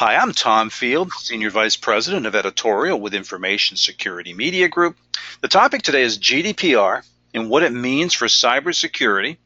[0.00, 4.96] Hi, I'm Tom Field, Senior Vice President of Editorial with Information Security Media Group.
[5.42, 9.36] The topic today is GDPR and what it means for cybersecurity.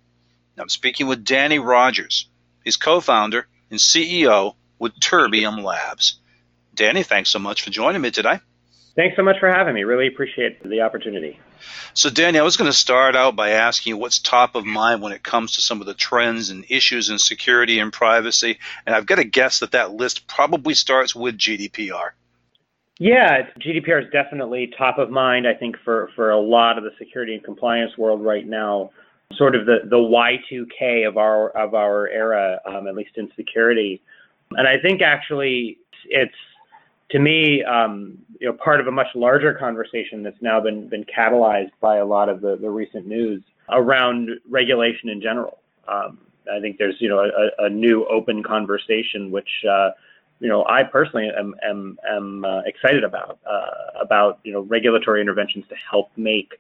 [0.57, 2.29] I'm speaking with Danny Rogers.
[2.63, 6.21] He's co founder and CEO with Terbium Labs.
[6.73, 8.39] Danny, thanks so much for joining me today.
[8.95, 9.83] Thanks so much for having me.
[9.83, 11.41] Really appreciate the opportunity.
[11.95, 15.03] So, Danny, I was going to start out by asking you what's top of mind
[15.03, 18.59] when it comes to some of the trends and issues in security and privacy.
[18.87, 22.11] And I've got to guess that that list probably starts with GDPR.
[22.99, 26.93] Yeah, GDPR is definitely top of mind, I think, for, for a lot of the
[26.99, 28.91] security and compliance world right now.
[29.37, 34.01] Sort of the, the Y2K of our of our era, um, at least in security.
[34.53, 36.35] And I think actually it's
[37.11, 41.05] to me, um, you know, part of a much larger conversation that's now been been
[41.05, 45.59] catalyzed by a lot of the, the recent news around regulation in general.
[45.89, 46.19] Um,
[46.53, 49.91] I think there's you know a, a new open conversation which uh,
[50.41, 55.21] you know I personally am am, am uh, excited about uh, about you know regulatory
[55.21, 56.55] interventions to help make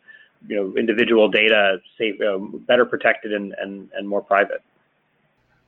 [0.46, 4.62] you know individual data safe, uh, better protected and, and and more private.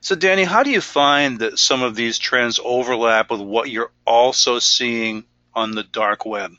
[0.06, 3.90] So, Danny, how do you find that some of these trends overlap with what you're
[4.06, 6.52] also seeing on the dark web?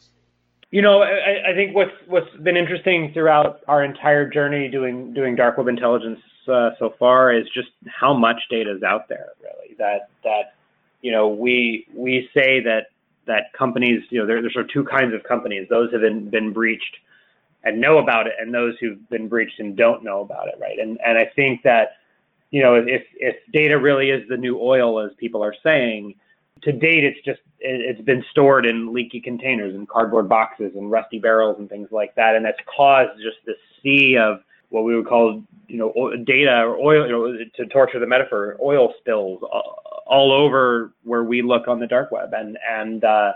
[0.70, 5.38] You know, I, I think what's what's been interesting throughout our entire journey doing doing
[5.38, 9.30] dark web intelligence uh, so far is just how much data is out there.
[9.42, 10.56] Really, that that
[11.02, 12.88] you know we we say that
[13.28, 16.30] that companies, you know, there, there's sort of two kinds of companies: those have been
[16.30, 16.98] been breached
[17.64, 20.80] and know about it, and those who've been breached and don't know about it, right?
[20.80, 21.92] And and I think that
[22.52, 26.16] you know, if if data really is the new oil, as people are saying,
[26.62, 31.20] to date it's just it's been stored in leaky containers and cardboard boxes and rusty
[31.20, 35.08] barrels and things like that, and that's caused just this sea of what we would
[35.08, 39.42] call you know data or oil, you know, to torture the metaphor, oil spills
[40.06, 43.34] all over where we look on the dark web, and and uh,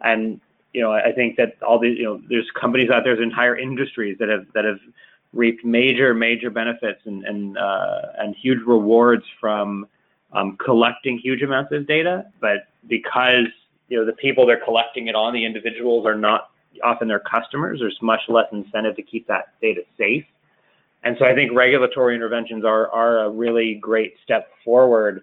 [0.00, 0.40] and
[0.72, 3.56] you know I think that all these you know there's companies out there, there's entire
[3.56, 4.78] industries that have that have
[5.34, 9.86] reaped major, major benefits and and uh, and huge rewards from
[10.32, 12.26] um, collecting huge amounts of data.
[12.40, 13.46] But because
[13.88, 16.50] you know the people they're collecting it on, the individuals are not
[16.82, 17.80] often their customers.
[17.80, 20.24] There's much less incentive to keep that data safe.
[21.02, 25.22] And so I think regulatory interventions are are a really great step forward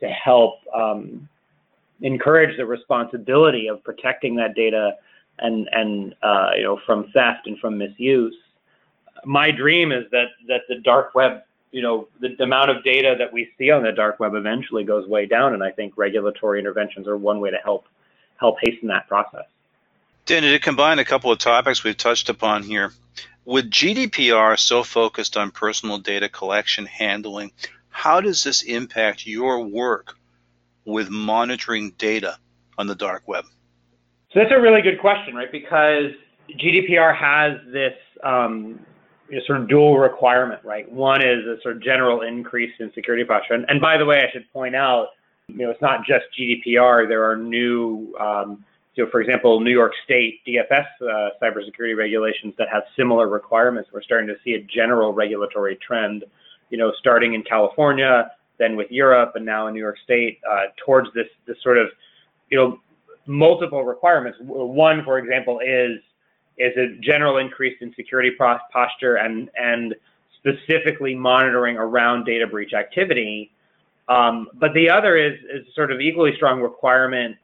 [0.00, 1.28] to help um,
[2.00, 4.92] encourage the responsibility of protecting that data
[5.40, 8.34] and and uh, you know from theft and from misuse
[9.24, 13.14] my dream is that that the dark web, you know, the, the amount of data
[13.18, 16.58] that we see on the dark web eventually goes way down, and I think regulatory
[16.58, 17.86] interventions are one way to help
[18.36, 19.44] help hasten that process.
[20.26, 22.92] Danny, to combine a couple of topics we've touched upon here,
[23.44, 27.52] with GDPR so focused on personal data collection handling,
[27.88, 30.18] how does this impact your work
[30.84, 32.38] with monitoring data
[32.76, 33.44] on the dark web?
[34.32, 35.50] So that's a really good question, right?
[35.50, 36.12] Because
[36.50, 38.78] GDPR has this um,
[39.36, 40.90] know, sort of dual requirement, right?
[40.90, 43.54] One is a sort of general increase in security posture.
[43.54, 45.08] And, and by the way, I should point out,
[45.48, 47.08] you know, it's not just GDPR.
[47.08, 48.64] There are new, um,
[49.04, 53.90] know, for example, New York State DFS uh, cybersecurity regulations that have similar requirements.
[53.92, 56.24] We're starting to see a general regulatory trend,
[56.70, 60.64] you know, starting in California, then with Europe, and now in New York State, uh,
[60.84, 61.88] towards this this sort of,
[62.50, 62.80] you know,
[63.26, 64.38] multiple requirements.
[64.40, 66.00] One, for example, is
[66.58, 68.30] is a general increase in security
[68.72, 69.94] posture and and
[70.38, 73.52] specifically monitoring around data breach activity.
[74.08, 77.36] Um, but the other is is sort of equally strong requirement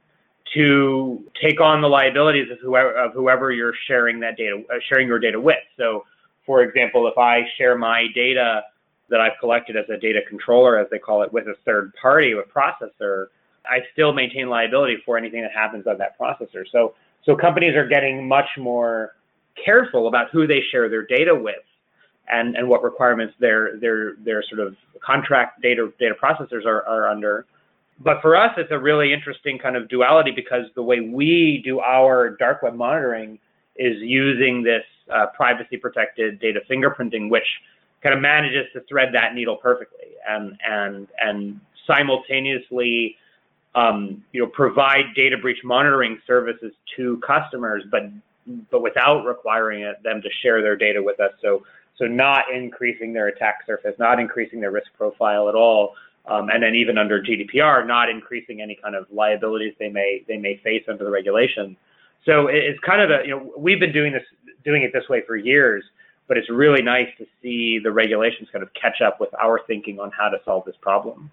[0.55, 5.07] to take on the liabilities of whoever of whoever you're sharing that data uh, sharing
[5.07, 5.57] your data with.
[5.77, 6.05] So,
[6.47, 8.63] for example, if I share my data
[9.11, 12.33] that I've collected as a data controller, as they call it, with a third party,
[12.33, 13.27] a processor,
[13.67, 16.65] I still maintain liability for anything that happens on that processor.
[16.71, 16.95] So
[17.25, 19.15] so companies are getting much more
[19.63, 21.57] careful about who they share their data with
[22.31, 27.09] and, and what requirements their, their, their sort of contract data, data processors are, are
[27.09, 27.47] under.
[28.01, 31.81] But for us, it's a really interesting kind of duality because the way we do
[31.81, 33.39] our dark web monitoring
[33.77, 34.83] is using this
[35.13, 37.47] uh, privacy protected data fingerprinting, which
[38.03, 43.17] kind of manages to thread that needle perfectly and, and, and simultaneously
[43.75, 48.03] um, you know, provide data breach monitoring services to customers, but
[48.71, 51.33] but without requiring them to share their data with us.
[51.41, 51.65] So
[51.97, 55.95] so not increasing their attack surface, not increasing their risk profile at all,
[56.27, 60.37] um, and then even under GDPR, not increasing any kind of liabilities they may they
[60.37, 61.77] may face under the regulation.
[62.25, 64.25] So it's kind of a you know we've been doing this
[64.65, 65.85] doing it this way for years,
[66.27, 70.01] but it's really nice to see the regulations kind of catch up with our thinking
[70.01, 71.31] on how to solve this problem.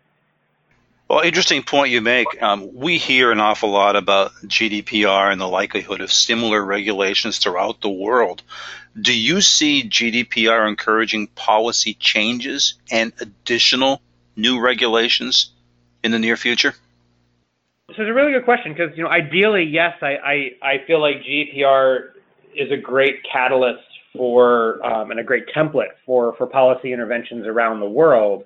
[1.12, 2.42] Well, interesting point you make.
[2.42, 7.82] Um, we hear an awful lot about GDPR and the likelihood of similar regulations throughout
[7.82, 8.44] the world.
[8.98, 14.02] Do you see GDPR encouraging policy changes and additional
[14.38, 15.52] new regulations
[16.02, 16.76] in the near future?
[17.90, 21.02] So it's a really good question because you know ideally yes I, I, I feel
[21.02, 22.12] like GDPR
[22.56, 23.84] is a great catalyst
[24.16, 28.46] for um, and a great template for for policy interventions around the world.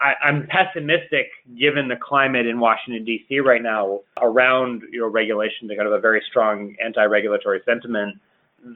[0.00, 3.40] I, am pessimistic given the climate in Washington D.C.
[3.40, 8.18] right now around you know regulation, kind of a very strong anti-regulatory sentiment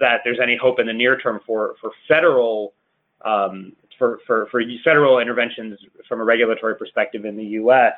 [0.01, 2.75] that there's any hope in the near term for for federal
[3.25, 7.95] um, for, for for federal interventions from a regulatory perspective in the U.S.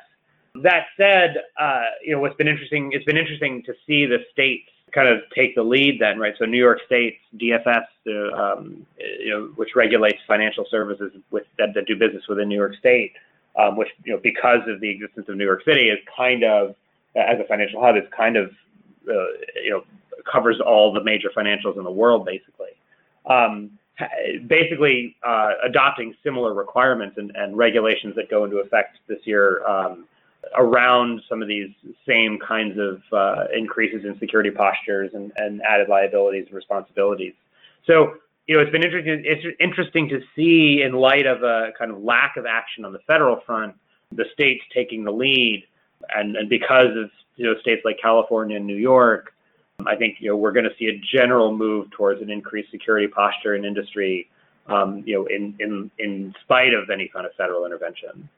[0.62, 2.90] That said, uh, you know what's been interesting.
[2.92, 6.34] It's been interesting to see the states kind of take the lead then, right?
[6.38, 11.74] So New York State's DFS, uh, um, you know, which regulates financial services with that,
[11.74, 13.12] that do business within New York State,
[13.58, 16.74] um, which you know because of the existence of New York City is kind of
[17.16, 18.50] as a financial hub is kind of
[19.08, 19.12] uh,
[19.62, 19.84] you know
[20.30, 22.70] covers all the major financials in the world basically.
[23.26, 23.78] Um,
[24.46, 30.04] basically uh, adopting similar requirements and, and, regulations that go into effect this year um,
[30.56, 31.70] around some of these
[32.06, 37.34] same kinds of uh, increases in security postures and, and, added liabilities and responsibilities.
[37.86, 38.14] So,
[38.46, 39.22] you know, it's been interesting.
[39.24, 42.98] It's interesting to see, in light of a kind of lack of action on the
[43.00, 43.74] federal front,
[44.12, 45.64] the states taking the lead,
[46.14, 49.34] and, and because of you know states like California and New York,
[49.86, 53.06] I think you know we're going to see a general move towards an increased security
[53.06, 54.28] posture in industry,
[54.66, 58.28] um, you know, in in in spite of any kind of federal intervention.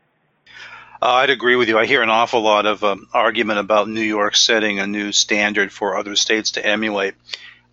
[1.02, 1.78] Uh, I'd agree with you.
[1.78, 5.72] I hear an awful lot of um, argument about New York setting a new standard
[5.72, 7.14] for other states to emulate.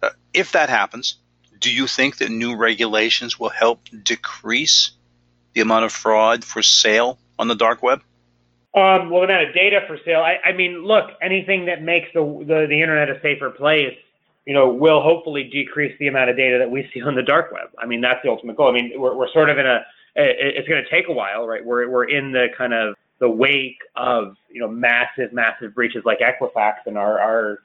[0.01, 1.15] Uh, if that happens,
[1.59, 4.91] do you think that new regulations will help decrease
[5.53, 8.01] the amount of fraud for sale on the dark web?
[8.73, 10.21] Um, well, the amount of data for sale.
[10.21, 13.97] I, I mean, look, anything that makes the, the, the internet a safer place,
[14.45, 17.51] you know, will hopefully decrease the amount of data that we see on the dark
[17.51, 17.69] web.
[17.77, 18.69] I mean, that's the ultimate goal.
[18.69, 19.81] I mean, we're, we're sort of in a.
[20.15, 21.63] It's going to take a while, right?
[21.63, 26.19] We're we're in the kind of the wake of you know massive, massive breaches like
[26.19, 27.59] Equifax, and our our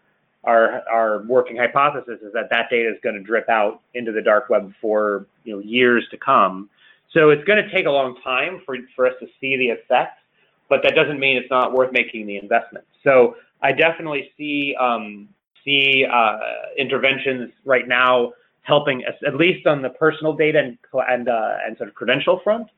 [0.45, 4.23] our our working hypothesis is that that data is going to drip out into the
[4.23, 6.69] dark web for you know years to come.
[7.13, 10.21] So it's going to take a long time for for us to see the effects,
[10.69, 12.85] but that doesn't mean it's not worth making the investment.
[13.05, 15.29] So I definitely see um,
[15.65, 16.39] see uh,
[16.79, 18.33] interventions right now
[18.63, 20.79] helping us, at least on the personal data and
[21.09, 22.69] and, uh, and sort of credential front.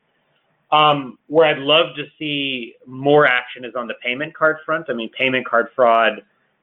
[0.73, 4.87] Um, where I'd love to see more action is on the payment card front.
[4.89, 6.23] I mean, payment card fraud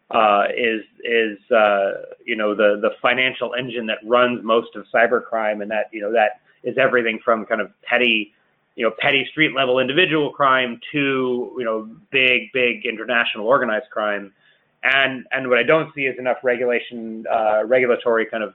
[0.09, 1.91] uh, is is uh,
[2.25, 6.41] you know the financial engine that runs most of cybercrime, and that you know that
[6.63, 8.33] is everything from kind of petty
[8.75, 14.33] you know petty street level individual crime to you know big big international organized crime.
[14.83, 18.53] And and what I don't see is enough regulation, uh, regulatory kind of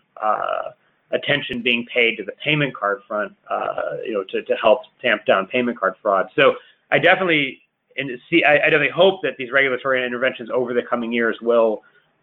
[1.12, 5.24] attention being paid to the payment card front, uh, you know, to, to help tamp
[5.24, 6.28] down payment card fraud.
[6.34, 6.56] So
[6.90, 7.60] I definitely
[7.98, 11.82] and see, I, I definitely hope that these regulatory interventions over the coming years will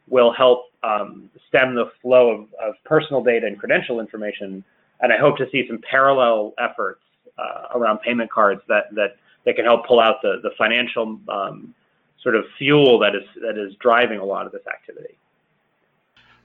[0.09, 4.61] will help um, stem the flow of, of, personal data and credential information.
[4.99, 6.99] And I hope to see some parallel efforts
[7.37, 11.73] uh, around payment cards that that that can help pull out the the financial um,
[12.21, 15.17] sort of fuel that is that is driving a lot of this activity.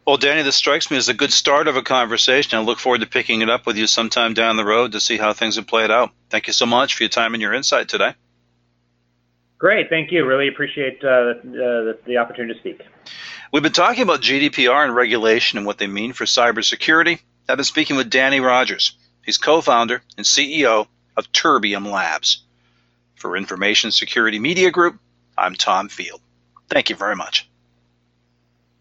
[0.09, 2.59] Well, Danny, this strikes me as a good start of a conversation.
[2.59, 5.19] I look forward to picking it up with you sometime down the road to see
[5.19, 6.13] how things have played out.
[6.31, 8.15] Thank you so much for your time and your insight today.
[9.59, 10.25] Great, thank you.
[10.25, 12.81] Really appreciate uh, the, the opportunity to speak.
[13.53, 17.21] We've been talking about GDPR and regulation and what they mean for cybersecurity.
[17.47, 18.97] I've been speaking with Danny Rogers.
[19.27, 20.87] He's co-founder and CEO
[21.19, 22.45] of Terbium Labs.
[23.17, 24.99] For Information Security Media Group,
[25.37, 26.23] I'm Tom Field.
[26.71, 27.48] Thank you very much.